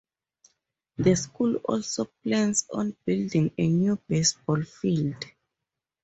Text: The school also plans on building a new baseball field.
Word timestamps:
The 0.97 1.13
school 1.15 1.57
also 1.57 2.05
plans 2.23 2.65
on 2.73 2.95
building 3.05 3.53
a 3.55 3.67
new 3.67 3.97
baseball 4.09 4.63
field. 4.63 5.23